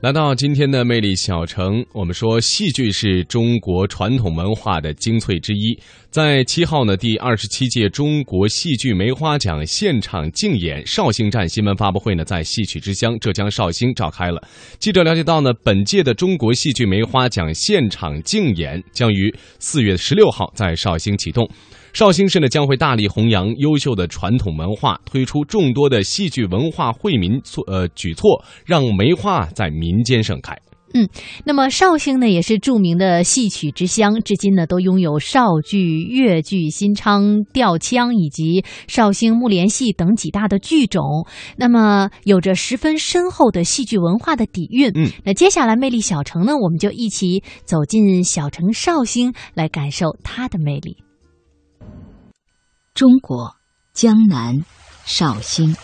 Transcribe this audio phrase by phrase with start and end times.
[0.00, 5.78] 来到今天的魅力小城，我们说戏剧是中国传统文化的精粹之一。
[6.08, 14.42] 在七号呢，第二十七届中国戏剧梅花奖现场竞演绍兴站新闻发布会呢，在戏曲之乡浙江绍兴召开了。
[14.78, 21.46] 记者了解到呢，本届的中国戏剧梅花奖现场竞演将于四月十六号在绍兴启动。
[21.92, 30.56] 绍兴市呢将会大力弘扬优秀的传统文化，推出众多的戏剧文化惠民措呃举措，让梅花在民间盛开。
[30.92, 31.08] 嗯
[31.44, 41.28] 那么绍兴呢，也是著名的戏曲之乡，至今呢都拥有绍剧、越剧、新昌吊腔以及绍兴木莲戏等几大的剧种。
[41.56, 44.90] 那么有着十分深厚的戏剧文化的底蕴。
[44.96, 50.96] 嗯，那接下来魅力小城呢，我们就一起走进小城绍兴，来感受它的魅力。
[52.94, 53.54] 中国
[53.94, 54.62] 江南
[55.06, 55.74] 绍兴，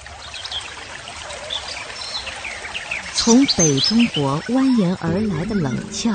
[3.14, 6.12] 从北中国蜿蜒而来的冷峭，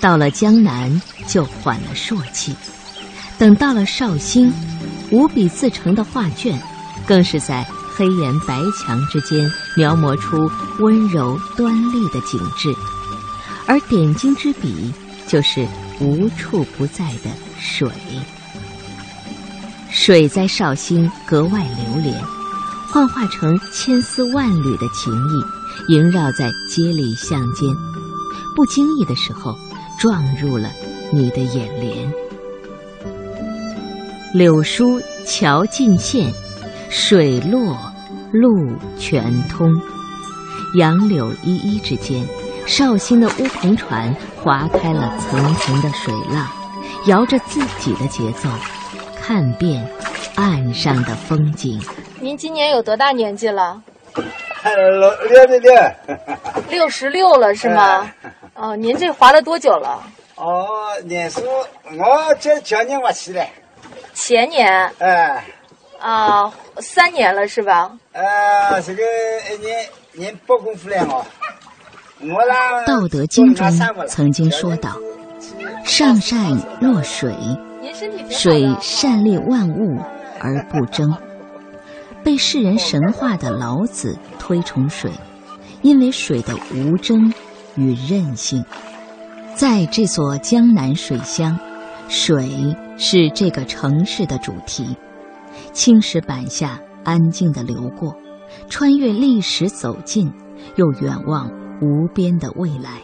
[0.00, 2.54] 到了江南就缓了朔气。
[3.38, 4.52] 等到了绍兴，
[5.10, 6.58] 无笔自成的画卷，
[7.06, 12.72] 更是在黑岩白墙之间描摹出温柔端丽的景致，
[13.66, 14.94] 而点睛之笔
[15.26, 15.66] 就是
[15.98, 17.90] 无处不在的水。
[19.92, 22.14] 水在绍兴格外流连，
[22.88, 27.68] 幻化成千丝万缕的情意，萦绕在街里巷间，
[28.54, 29.54] 不经意的时候
[29.98, 30.70] 撞入了
[31.12, 32.12] 你的眼帘。
[34.32, 36.32] 柳疏桥尽现，
[36.88, 37.76] 水落
[38.32, 38.48] 路
[38.96, 39.68] 全通。
[40.78, 42.24] 杨柳依依之间，
[42.64, 46.46] 绍兴的乌篷船划开了层层的水浪，
[47.06, 48.48] 摇着自己的节奏。
[49.30, 49.88] 看遍
[50.34, 51.80] 岸上的风景。
[52.18, 53.80] 您今年有多大年纪了？
[54.64, 55.72] 六六六六。
[56.68, 58.10] 六十六了是吗？
[58.56, 60.02] 哦，您这划了多久了？
[60.34, 60.66] 哦，
[61.04, 63.46] 年数我这前年我去了。
[64.14, 64.90] 前年。
[64.98, 65.44] 哎。
[66.00, 67.92] 啊，三年了是吧？
[68.10, 69.02] 呃，这个
[69.54, 71.24] 一年年不功夫了我。
[72.34, 72.80] 我啦。
[72.84, 74.96] 《道德经》中曾经说道
[75.86, 77.32] ：“上善若水。”
[78.28, 79.98] 水善利万物
[80.38, 81.12] 而不争，
[82.22, 85.10] 被世人神化的老子推崇水，
[85.82, 87.32] 因为水的无争
[87.76, 88.64] 与韧性。
[89.54, 91.58] 在这座江南水乡，
[92.08, 94.96] 水是这个城市的主题。
[95.72, 98.16] 青石板下安静地流过，
[98.68, 100.32] 穿越历史走近，
[100.76, 101.50] 又远望
[101.82, 103.00] 无边的未来，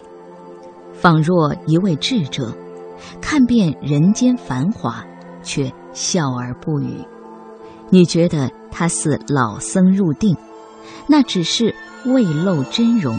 [0.93, 2.53] 仿若一位智者。
[3.21, 5.05] 看遍人间繁华，
[5.43, 7.05] 却笑而不语。
[7.91, 10.37] 你觉得他似老僧入定，
[11.07, 11.75] 那只是
[12.05, 13.17] 未露真容；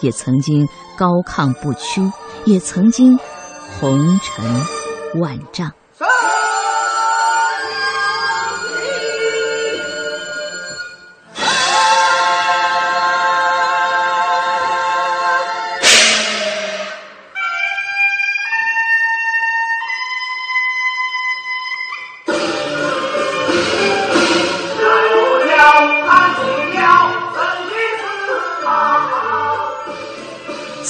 [0.00, 2.02] 也曾经高亢不屈，
[2.44, 3.18] 也曾经
[3.78, 5.70] 红尘万丈。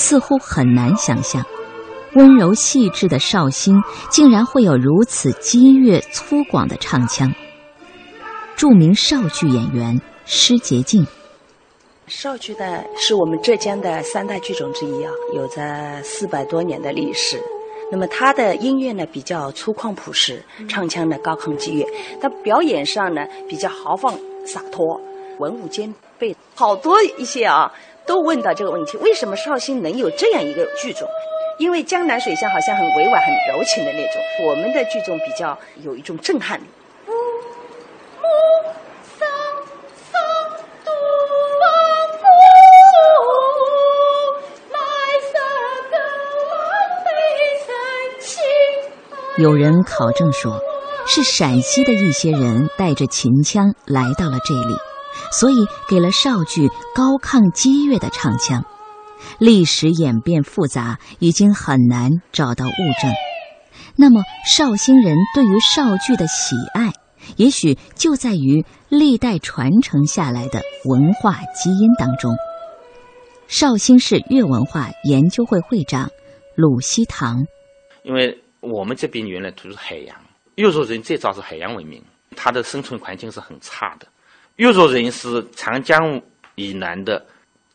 [0.09, 1.45] 似乎很难想象，
[2.15, 7.31] 温柔细致的绍兴竟然会有如此激越粗犷的唱腔。
[8.57, 11.07] 著名绍剧演员施洁静，
[12.07, 17.39] 绍剧呢是我们浙江的三大剧种之一啊，有着四百多年的历史。
[17.93, 21.85] 那么它的音乐呢比较粗犷朴实，唱腔呢高亢激越，
[22.19, 24.99] 它表演上呢比较豪放洒脱，
[25.39, 26.35] 文武兼备。
[26.55, 27.71] 好多一些啊。
[28.09, 31.07] 都问到这个问题：为什么绍兴能有这样一个剧种？
[31.59, 36.65] 因为江南水乡好像很委婉、很柔情的那种，我们的剧种比较有一种震撼力。
[49.37, 50.61] 有人考证说，
[51.07, 54.88] 是陕西的一些人带着秦腔来到了这里。
[55.33, 55.57] 所以
[55.89, 58.65] 给了绍剧高亢激越的唱腔。
[59.39, 63.13] 历史演变复杂，已经很难找到物证。
[63.97, 66.93] 那么绍兴人对于绍剧的喜爱，
[67.37, 72.37] 也许就在于历代传承下来的文化基因当中。
[73.49, 76.11] 绍兴市粤文化研究会会长
[76.55, 77.45] 鲁西堂，
[78.03, 80.17] 因为我们这边原来都是海洋，
[80.55, 82.05] 越族人最早是海洋文明，
[82.37, 84.07] 它的生存环境是很差的。
[84.59, 86.21] 越族人是长江
[86.57, 87.25] 以南的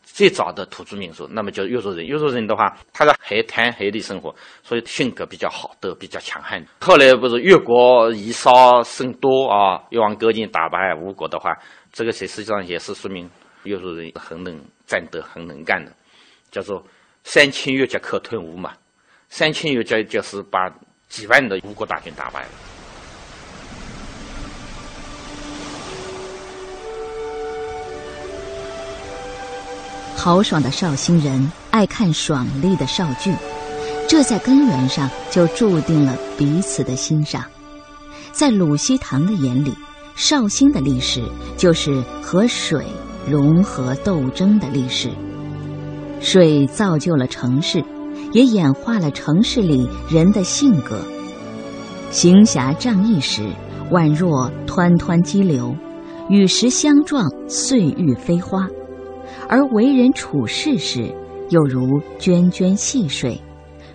[0.03, 2.05] 最早的土著民族，那么叫越族人。
[2.05, 6.61] 越族人的话，他在海滩海里生活，所以性格比较好，都比较强悍。
[6.81, 11.57] 后来不是越国以少胜多啊，越王勾践打败吴国的话，
[11.93, 13.29] 这个实实际上也是说明
[13.63, 15.91] 越族人很能战斗、很能干的，
[16.51, 16.83] 叫做
[17.23, 18.73] 三千越甲可吞吴嘛。
[19.29, 20.69] 三千越甲就是把
[21.07, 22.72] 几万的吴国大军打败了。
[30.15, 33.33] 豪爽的绍兴人爱看爽利的绍剧，
[34.07, 37.43] 这在根源上就注定了彼此的欣赏。
[38.31, 39.73] 在鲁西堂的眼里，
[40.15, 41.21] 绍兴的历史
[41.57, 42.85] 就是和水
[43.27, 45.09] 融合斗争的历史。
[46.21, 47.83] 水造就了城市，
[48.31, 51.01] 也演化了城市里人的性格。
[52.11, 53.41] 行侠仗义时，
[53.91, 55.75] 宛若湍湍激流；
[56.29, 58.67] 与时相撞，岁月飞花。
[59.49, 61.13] 而为人处事时，
[61.49, 63.41] 又如涓涓细水，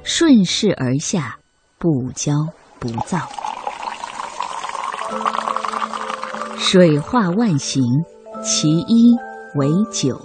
[0.03, 1.39] 顺势而下，
[1.79, 2.33] 不骄
[2.79, 3.19] 不躁。
[6.59, 7.83] 水化万形，
[8.43, 9.17] 其一
[9.57, 10.21] 为酒。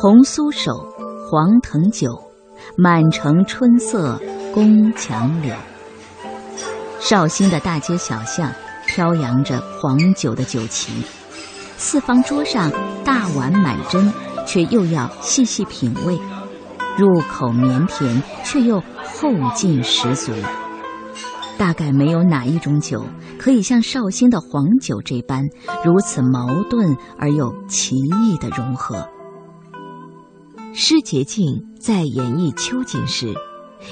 [0.00, 0.72] 红酥手，
[1.30, 2.10] 黄藤酒，
[2.76, 4.20] 满城春色
[4.52, 5.54] 宫墙柳。
[7.00, 8.52] 绍兴的大街小巷，
[8.86, 10.92] 飘扬着黄酒的酒旗。
[11.84, 12.72] 四方桌上
[13.04, 14.10] 大碗满斟，
[14.46, 16.18] 却又要细细品味，
[16.96, 20.32] 入口绵甜，却又后劲十足。
[21.58, 23.04] 大概没有哪一种酒
[23.38, 25.42] 可以像绍兴的黄酒这般
[25.84, 29.06] 如此矛盾而又奇异的融合。
[30.72, 31.44] 施洁净
[31.78, 33.34] 在演绎秋瑾时，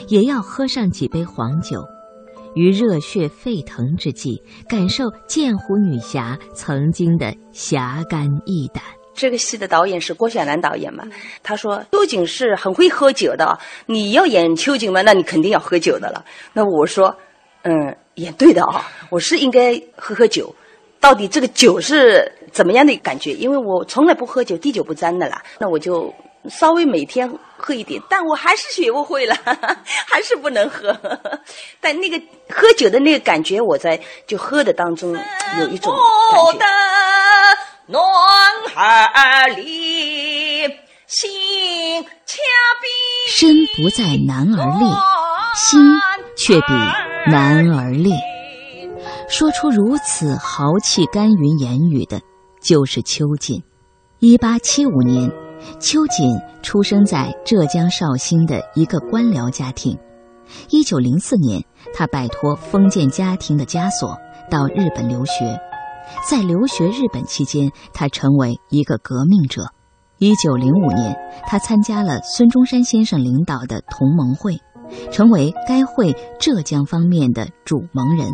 [0.08, 1.84] 也要喝上几杯黄酒。
[2.54, 8.82] 于热血沸腾之际，感受剑湖女侠曾经的侠肝义胆。
[9.14, 11.04] 这个戏的导演是郭晓楠导演嘛？
[11.42, 16.24] 他说秋瑾是很会喝酒的，你要演秋瑾嘛，那你肯定要喝酒的了。
[16.52, 17.14] 那我说，
[17.62, 20.54] 嗯，演对的啊，我是应该喝喝酒。
[20.98, 23.32] 到底这个酒是怎么样的感觉？
[23.34, 25.42] 因为我从来不喝酒，滴酒不沾的啦。
[25.58, 26.12] 那我就。
[26.48, 29.34] 稍微每天喝一点，但我还是学不会了，
[30.08, 30.92] 还是不能喝。
[31.80, 35.16] 但那个喝酒的那个感觉，我在就喝的当中
[35.60, 35.94] 有一种
[43.28, 44.88] 身不在男儿烈，
[45.54, 45.80] 心
[46.36, 46.72] 却比
[47.30, 48.12] 男儿烈。
[49.28, 52.20] 说出如此豪气干云言语的，
[52.60, 53.62] 就是秋瑾。
[54.18, 55.41] 一八七五年。
[55.78, 59.98] 秋瑾出生在浙江绍兴的一个官僚家庭。
[60.70, 61.64] 一九零四年，
[61.94, 64.16] 他摆脱封建家庭的枷锁，
[64.50, 65.58] 到日本留学。
[66.28, 69.66] 在留学日本期间，他成为一个革命者。
[70.18, 71.16] 一九零五年，
[71.46, 74.58] 他参加了孙中山先生领导的同盟会，
[75.10, 78.28] 成为该会浙江方面的主盟人。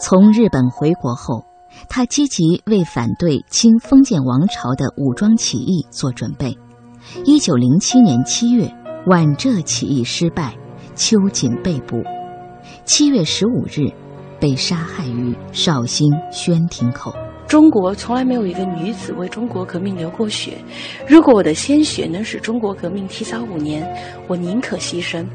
[0.00, 1.49] 从日本回国后。
[1.88, 6.56] 他积极为反对清封建王朝的武装起义做准备。
[7.24, 8.72] 一九零七年七月，
[9.06, 10.56] 皖浙起义失败，
[10.94, 11.96] 秋瑾被捕。
[12.84, 13.90] 七月十五日，
[14.38, 17.12] 被杀害于绍兴宣亭口。
[17.50, 20.52] 中国从来没有一个女子为中国革命流过血。
[21.04, 23.84] 如果我的鲜血能使中国革命提早五年，
[24.28, 25.26] 我宁可牺牲。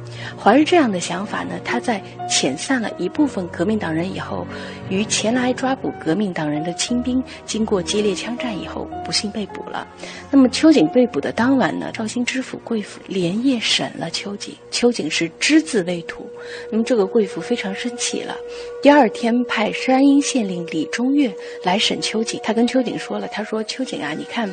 [0.42, 4.48] 怀着这样的想法呢，他在遣散了一部分革命党人以后，
[4.90, 9.86] 与前来抓捕革命党人的清兵经过激烈枪战以后，不幸被捕了。
[10.32, 16.26] 那么秋瑾被捕的当晚呢，绍兴知府贵府连夜审了秋瑾，秋瑾是只字未吐。
[16.72, 18.38] 那么这个贵府非常生气了，
[18.82, 21.30] 第二天派山阴县令李中岳
[21.62, 22.00] 来审。
[22.06, 24.48] 秋瑾，他跟秋瑾说了，他说：“秋瑾啊，你看，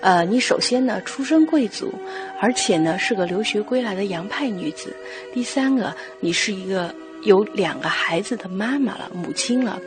[0.00, 1.92] 呃，你首先呢出身贵族，
[2.40, 4.96] 而且呢是个留学归来的洋派女子。
[5.34, 6.94] 第三个，你是一个
[7.24, 9.78] 有两个孩子的妈妈了，母亲了。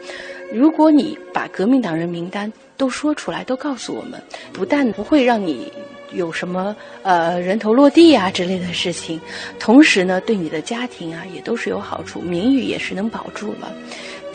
[0.54, 4.22] 如果你把革命党人名单都说出来，都告诉我们，
[4.54, 5.72] 不但不会让你
[6.14, 9.20] 有什么呃人头落地啊之类的事情，
[9.60, 13.74] 同时呢，对你的家庭啊也都是有好处，名誉也是能保住了。”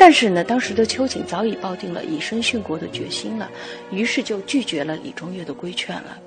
[0.05, 3.49] 但是呢，当时的秋瑾早已抱定了以身殉国的决心了，
[3.93, 6.19] 于是就拒绝了李中岳的规劝了。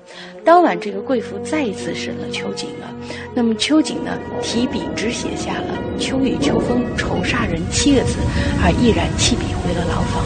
[0.42, 2.90] 当晚，这个贵妇再一次审了秋瑾了。
[3.34, 8.16] 那么秋瑾呢，提笔只写下了“秋雨秋风丑煞人”七个字，
[8.64, 10.24] 而毅然弃笔回了牢房。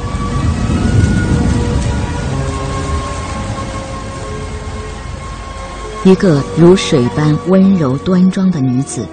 [6.04, 9.04] 一个如水般温柔端庄的女子。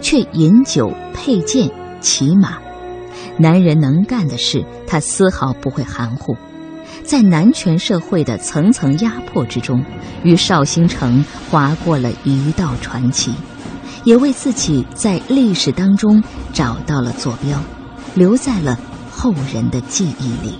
[0.00, 2.65] 却饮酒、佩剑、骑马。
[3.38, 6.36] 男人能干的事，他丝毫不会含糊。
[7.02, 9.84] 在男权社会的层层压迫之中，
[10.22, 13.32] 与绍兴城划过了一道传奇，
[14.04, 17.60] 也为自己在历史当中找到了坐标，
[18.14, 18.78] 留在了
[19.10, 20.58] 后人的记忆里。